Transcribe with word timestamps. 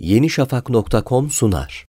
yenişafak.com 0.00 1.30
sunar. 1.30 1.86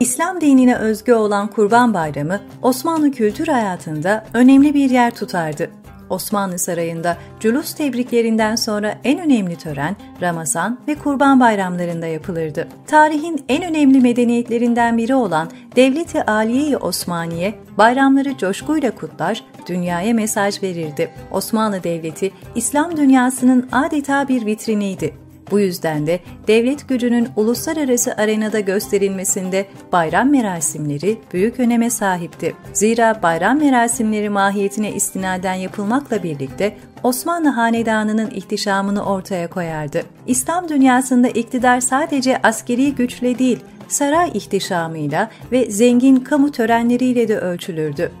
İslam 0.00 0.40
dinine 0.40 0.76
özgü 0.76 1.12
olan 1.12 1.46
Kurban 1.46 1.94
Bayramı, 1.94 2.40
Osmanlı 2.62 3.10
kültür 3.10 3.48
hayatında 3.48 4.26
önemli 4.34 4.74
bir 4.74 4.90
yer 4.90 5.14
tutardı. 5.14 5.70
Osmanlı 6.10 6.58
Sarayı'nda 6.58 7.16
culus 7.40 7.74
tebriklerinden 7.74 8.56
sonra 8.56 8.98
en 9.04 9.18
önemli 9.20 9.56
tören 9.56 9.96
Ramazan 10.20 10.78
ve 10.88 10.94
Kurban 10.94 11.40
bayramlarında 11.40 12.06
yapılırdı. 12.06 12.68
Tarihin 12.86 13.44
en 13.48 13.62
önemli 13.62 14.00
medeniyetlerinden 14.00 14.98
biri 14.98 15.14
olan 15.14 15.50
Devleti 15.76 16.24
Aliye-i 16.24 16.76
Osmaniye 16.76 17.54
bayramları 17.78 18.38
coşkuyla 18.38 18.90
kutlar, 18.90 19.44
dünyaya 19.68 20.14
mesaj 20.14 20.62
verirdi. 20.62 21.10
Osmanlı 21.30 21.84
Devleti 21.84 22.32
İslam 22.54 22.96
dünyasının 22.96 23.68
adeta 23.72 24.28
bir 24.28 24.46
vitriniydi 24.46 25.27
bu 25.50 25.60
yüzden 25.60 26.06
de 26.06 26.20
devlet 26.48 26.88
gücünün 26.88 27.28
uluslararası 27.36 28.14
arenada 28.14 28.60
gösterilmesinde 28.60 29.66
bayram 29.92 30.30
merasimleri 30.30 31.18
büyük 31.32 31.60
öneme 31.60 31.90
sahipti. 31.90 32.54
Zira 32.72 33.22
bayram 33.22 33.58
merasimleri 33.58 34.30
mahiyetine 34.30 34.92
istinaden 34.92 35.54
yapılmakla 35.54 36.22
birlikte 36.22 36.76
Osmanlı 37.02 37.48
Hanedanı'nın 37.48 38.30
ihtişamını 38.30 39.04
ortaya 39.04 39.50
koyardı. 39.50 40.02
İslam 40.26 40.68
dünyasında 40.68 41.28
iktidar 41.28 41.80
sadece 41.80 42.42
askeri 42.42 42.94
güçle 42.94 43.38
değil, 43.38 43.58
saray 43.88 44.30
ihtişamıyla 44.34 45.30
ve 45.52 45.70
zengin 45.70 46.16
kamu 46.16 46.52
törenleriyle 46.52 47.28
de 47.28 47.38
ölçülürdü. 47.38 48.12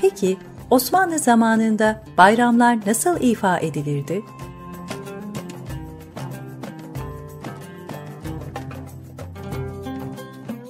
Peki 0.00 0.36
Osmanlı 0.70 1.18
zamanında 1.18 2.02
bayramlar 2.18 2.78
nasıl 2.86 3.20
ifa 3.20 3.58
edilirdi? 3.58 4.22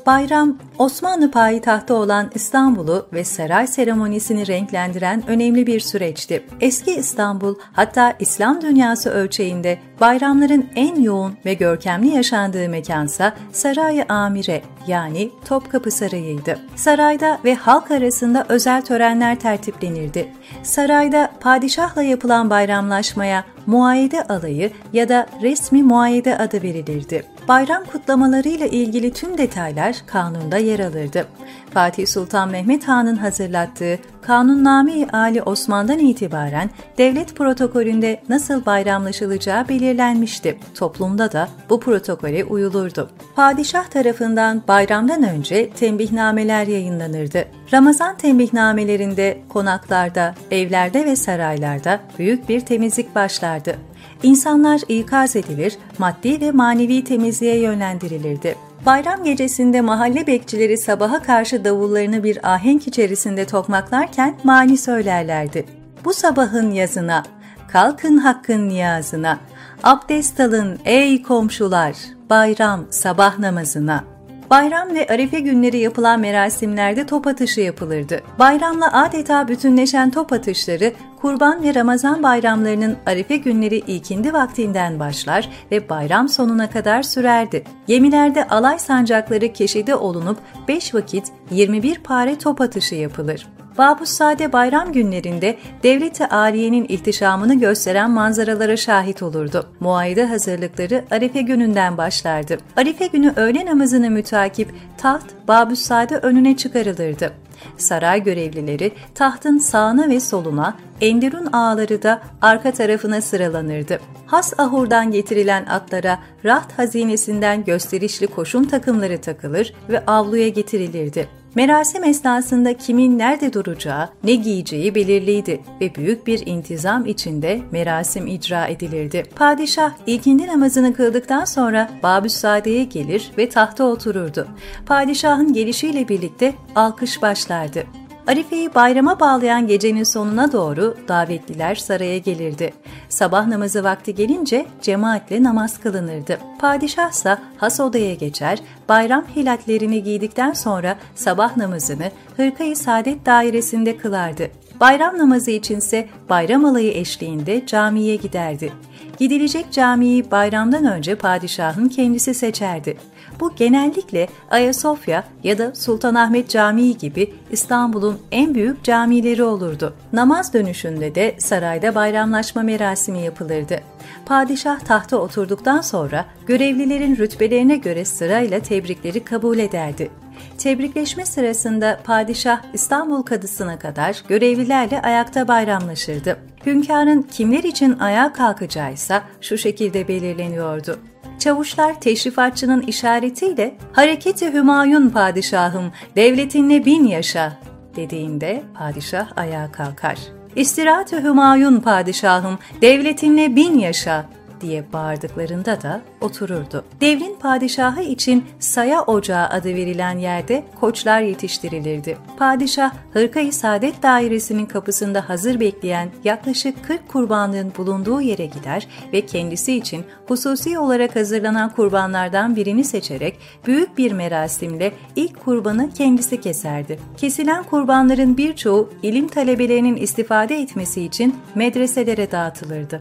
Bayram, 0.07 0.59
Osmanlı 0.79 1.31
payitahtı 1.31 1.95
olan 1.95 2.31
İstanbul'u 2.35 3.07
ve 3.13 3.25
saray 3.25 3.67
seremonisini 3.67 4.47
renklendiren 4.47 5.23
önemli 5.27 5.67
bir 5.67 5.81
süreçti. 5.81 6.45
Eski 6.61 6.95
İstanbul, 6.95 7.55
hatta 7.73 8.17
İslam 8.21 8.61
dünyası 8.61 9.11
ölçeğinde 9.11 9.79
bayramların 10.03 10.67
en 10.77 11.01
yoğun 11.01 11.37
ve 11.45 11.55
görkemli 11.55 12.09
yaşandığı 12.09 12.69
mekansa 12.69 13.35
Saray-ı 13.53 14.05
Amire 14.09 14.63
yani 14.87 15.31
Topkapı 15.45 15.91
Sarayı'ydı. 15.91 16.59
Sarayda 16.77 17.39
ve 17.45 17.55
halk 17.55 17.91
arasında 17.91 18.47
özel 18.49 18.83
törenler 18.83 19.41
tertiplenirdi. 19.41 20.29
Sarayda 20.63 21.33
padişahla 21.41 22.03
yapılan 22.03 22.51
bayramlaşmaya 22.51 23.45
muayede 23.67 24.23
alayı 24.23 24.71
ya 24.93 25.09
da 25.09 25.27
resmi 25.43 25.83
muayede 25.83 26.39
adı 26.39 26.63
verilirdi. 26.63 27.25
Bayram 27.49 27.85
kutlamalarıyla 27.85 28.67
ilgili 28.67 29.13
tüm 29.13 29.39
detaylar 29.39 29.97
kanunda 30.07 30.57
yer 30.57 30.81
alırdı. 30.81 31.27
Fatih 31.75 32.07
Sultan 32.07 32.49
Mehmet 32.49 32.89
Han'ın 32.89 33.17
hazırlattığı 33.17 33.99
Kanunname-i 34.23 35.07
Ali 35.13 35.43
Osman'dan 35.43 35.99
itibaren 35.99 36.71
devlet 36.99 37.37
protokolünde 37.37 38.21
nasıl 38.29 38.67
bayramlaşılacağı 38.67 39.69
belirlenmişti. 39.69 40.59
Toplumda 40.75 41.33
da 41.33 41.49
bu 41.71 41.81
protokole 41.81 42.45
uyulurdu. 42.45 43.11
Padişah 43.37 43.85
tarafından 43.85 44.63
bayramdan 44.69 45.23
önce 45.23 45.71
tembihnameler 45.71 46.67
yayınlanırdı. 46.67 47.45
Ramazan 47.73 48.17
tembihnamelerinde 48.17 49.43
konaklarda, 49.49 50.35
evlerde 50.51 51.05
ve 51.05 51.17
saraylarda 51.17 52.01
büyük 52.19 52.49
bir 52.49 52.61
temizlik 52.61 53.15
başlardı. 53.15 53.77
İnsanlar 54.23 54.81
ikaz 54.89 55.37
edilir, 55.37 55.79
maddi 55.99 56.41
ve 56.41 56.53
manevi 56.53 57.05
temizliğe 57.05 57.59
yönlendirilirdi. 57.59 58.57
Bayram 58.87 59.25
gecesinde 59.25 59.81
mahalle 59.81 60.27
bekçileri 60.27 60.79
sabaha 60.79 61.23
karşı 61.23 61.65
davullarını 61.65 62.25
bir 62.25 62.53
ahenk 62.53 62.87
içerisinde 62.87 63.45
tokmaklarken 63.45 64.39
mani 64.45 64.77
söylerlerdi. 64.79 65.67
Bu 66.05 66.13
sabahın 66.13 66.71
yazına, 66.71 67.23
kalkın 67.69 68.17
hakkın 68.17 68.69
niyazına, 68.69 69.39
abdest 69.83 70.41
alın 70.41 70.79
ey 70.85 71.23
komşular, 71.23 71.97
bayram 72.31 72.87
sabah 72.91 73.39
namazına.'' 73.39 74.12
Bayram 74.53 74.95
ve 74.95 75.07
Arife 75.07 75.41
günleri 75.41 75.79
yapılan 75.79 76.21
merasimlerde 76.21 77.07
top 77.07 77.27
atışı 77.27 77.61
yapılırdı. 77.61 78.21
Bayramla 78.39 79.03
adeta 79.03 79.49
bütünleşen 79.49 80.11
top 80.11 80.33
atışları 80.33 80.93
Kurban 81.21 81.63
ve 81.63 81.75
Ramazan 81.75 82.23
bayramlarının 82.23 82.97
Arife 83.07 83.37
günleri 83.37 83.77
ikindi 83.77 84.33
vaktinden 84.33 85.01
başlar 85.01 85.49
ve 85.71 85.89
bayram 85.89 86.29
sonuna 86.29 86.71
kadar 86.71 87.03
sürerdi. 87.03 87.65
Gemilerde 87.87 88.49
alay 88.49 88.79
sancakları 88.79 89.53
keşide 89.53 89.95
olunup 89.95 90.39
5 90.69 90.95
vakit 90.95 91.25
21 91.51 91.99
pare 91.99 92.39
top 92.39 92.61
atışı 92.61 92.95
yapılır. 92.95 93.47
Babüssade 93.79 94.53
bayram 94.53 94.93
günlerinde 94.93 95.57
devleti 95.83 96.27
aliyenin 96.27 96.87
ihtişamını 96.89 97.55
gösteren 97.55 98.11
manzaralara 98.11 98.77
şahit 98.77 99.23
olurdu. 99.23 99.67
Muayede 99.81 100.27
hazırlıkları 100.27 101.05
Arife 101.11 101.43
gününden 101.43 101.97
başlardı. 101.97 102.59
Arife 102.77 103.07
günü 103.07 103.33
öğle 103.37 103.67
namazını 103.67 104.11
mütakip 104.11 104.75
taht 104.99 105.25
Babüssade 105.49 106.17
önüne 106.17 106.57
çıkarılırdı. 106.57 107.33
Saray 107.77 108.23
görevlileri 108.23 108.93
tahtın 109.15 109.59
sağına 109.59 110.09
ve 110.09 110.21
soluna, 110.21 110.77
Enderun 111.01 111.47
ağları 111.47 112.03
da 112.03 112.23
arka 112.43 112.73
tarafına 112.73 113.21
sıralanırdı. 113.21 114.01
Has 114.27 114.61
ahurdan 114.61 115.11
getirilen 115.11 115.67
atlara 115.67 116.19
raht 116.45 116.79
hazinesinden 116.79 117.65
gösterişli 117.65 118.27
koşum 118.27 118.65
takımları 118.65 119.21
takılır 119.21 119.75
ve 119.89 120.05
avluya 120.07 120.49
getirilirdi. 120.49 121.42
Merasim 121.55 122.05
esnasında 122.05 122.77
kimin 122.77 123.19
nerede 123.19 123.53
duracağı, 123.53 124.09
ne 124.25 124.35
giyeceği 124.35 124.95
belirliydi 124.95 125.61
ve 125.81 125.95
büyük 125.95 126.27
bir 126.27 126.47
intizam 126.47 127.07
içinde 127.07 127.61
merasim 127.71 128.27
icra 128.27 128.67
edilirdi. 128.67 129.25
Padişah 129.37 129.93
ilkindi 130.07 130.47
namazını 130.47 130.95
kıldıktan 130.95 131.45
sonra 131.45 131.91
Babüssade'ye 132.03 132.85
gelir 132.85 133.31
ve 133.39 133.49
tahta 133.49 133.85
otururdu. 133.85 134.49
Padişahın 134.87 135.53
gelişiyle 135.53 136.09
birlikte 136.09 136.55
alkış 136.75 137.23
başlardı. 137.23 137.85
Arife'yi 138.27 138.75
bayrama 138.75 139.21
bağlayan 139.21 139.67
gecenin 139.67 140.05
sonuna 140.05 140.53
doğru 140.53 140.97
davetliler 141.09 141.75
saraya 141.75 142.19
gelirdi. 142.19 142.73
Sabah 143.09 143.47
namazı 143.47 143.85
vakti 143.85 144.15
gelince 144.15 144.67
cemaatle 144.83 145.43
namaz 145.43 145.79
kılınırdı. 145.81 146.39
Padişah 146.59 147.11
ise 147.11 147.39
has 147.57 147.81
odaya 147.81 148.15
geçer, 148.15 148.59
bayram 148.89 149.25
hilatlerini 149.37 150.03
giydikten 150.03 150.53
sonra 150.53 150.97
sabah 151.15 151.57
namazını 151.57 152.11
hırkayı 152.37 152.77
saadet 152.77 153.27
dairesinde 153.27 153.97
kılardı. 153.97 154.51
Bayram 154.81 155.19
namazı 155.19 155.51
içinse 155.51 156.09
bayram 156.31 156.65
alayı 156.65 156.93
eşliğinde 156.93 157.67
camiye 157.67 158.17
giderdi. 158.17 158.73
Gidilecek 159.19 159.73
camiyi 159.73 160.31
bayramdan 160.31 160.85
önce 160.85 161.15
padişahın 161.15 161.89
kendisi 161.89 162.35
seçerdi. 162.35 162.97
Bu 163.41 163.55
genellikle 163.57 164.29
Ayasofya 164.51 165.25
ya 165.45 165.59
da 165.59 165.75
Sultanahmet 165.75 166.49
Camii 166.49 166.99
gibi 166.99 167.35
İstanbul'un 167.51 168.19
en 168.33 168.55
büyük 168.55 168.85
camileri 168.85 169.43
olurdu. 169.43 169.95
Namaz 170.13 170.55
dönüşünde 170.55 171.15
de 171.15 171.35
sarayda 171.39 171.95
bayramlaşma 171.95 172.63
merasimi 172.63 173.21
yapılırdı. 173.21 173.81
Padişah 174.27 174.81
tahta 174.81 175.17
oturduktan 175.17 175.81
sonra 175.81 176.27
görevlilerin 176.47 177.17
rütbelerine 177.17 177.77
göre 177.77 178.05
sırayla 178.05 178.61
tebrikleri 178.61 179.25
kabul 179.25 179.59
ederdi. 179.59 180.11
Tebrikleşme 180.59 181.27
sırasında 181.27 182.01
padişah 182.05 182.61
İstanbul 182.75 183.23
Kadısı'na 183.23 183.79
kadar 183.79 184.23
görevlilerle 184.29 185.03
ayakta 185.03 185.49
bayramlaşırdı. 185.49 186.37
Hünkârın 186.67 187.23
kimler 187.23 187.65
için 187.65 187.99
ayağa 187.99 188.33
kalkacağıysa 188.33 189.23
şu 189.41 189.59
şekilde 189.59 190.09
belirleniyordu. 190.09 190.99
Çavuşlar 191.43 192.01
teşrifatçının 192.01 192.83
işaretiyle 192.83 193.75
hareketi 193.93 194.53
Hümayun 194.53 195.11
padişahım 195.11 195.93
devletinle 196.17 196.85
bin 196.85 197.05
yaşa 197.05 197.53
dediğinde 197.97 198.63
padişah 198.75 199.29
ayağa 199.37 199.73
kalkar. 199.73 200.19
İstirahat-ı 200.57 201.23
Hümayun 201.23 201.81
padişahım 201.81 202.59
devletinle 202.81 203.57
bin 203.57 203.79
yaşa 203.79 204.27
diye 204.63 204.85
bağırdıklarında 204.93 205.83
da 205.83 206.01
otururdu. 206.21 206.85
Devrin 207.01 207.37
padişahı 207.41 208.03
için 208.03 208.45
Saya 208.59 209.03
Ocağı 209.03 209.47
adı 209.47 209.69
verilen 209.69 210.19
yerde 210.19 210.65
koçlar 210.81 211.21
yetiştirilirdi. 211.21 212.19
Padişah 212.37 212.93
Hırka-i 213.13 213.53
Saadet 213.53 214.03
Dairesi'nin 214.03 214.67
kapısında 214.67 215.29
hazır 215.29 215.61
bekleyen 215.61 216.09
yaklaşık 216.25 216.85
40 216.85 217.09
kurbanlığın 217.09 217.73
bulunduğu 217.79 218.21
yere 218.21 218.47
gider 218.47 218.89
ve 219.13 219.27
kendisi 219.27 219.77
için 219.77 220.05
hususi 220.29 220.79
olarak 220.79 221.17
hazırlanan 221.17 221.71
kurbanlardan 221.73 222.57
birini 222.57 222.85
seçerek 222.85 223.39
büyük 223.67 223.99
bir 223.99 224.13
merasimle 224.13 224.93
ilk 225.17 225.45
kurbanı 225.45 225.91
kendisi 225.95 226.41
keserdi. 226.41 226.99
Kesilen 227.17 227.63
kurbanların 227.63 228.37
birçoğu 228.37 228.91
ilim 229.03 229.29
talebelerinin 229.29 229.97
istifade 229.97 230.61
etmesi 230.61 231.03
için 231.03 231.37
medreselere 231.55 232.31
dağıtılırdı. 232.31 233.01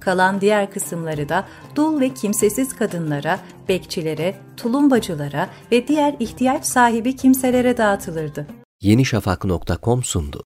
Kalan 0.00 0.40
diğer 0.40 0.70
kısımları 1.02 1.28
da 1.28 1.44
dul 1.76 2.00
ve 2.00 2.14
kimsesiz 2.14 2.76
kadınlara, 2.76 3.40
bekçilere, 3.68 4.34
tulumbacılara 4.56 5.48
ve 5.72 5.88
diğer 5.88 6.14
ihtiyaç 6.20 6.64
sahibi 6.66 7.16
kimselere 7.16 7.76
dağıtılırdı. 7.76 8.46
yenişafak.com 8.80 10.04
sundu. 10.04 10.44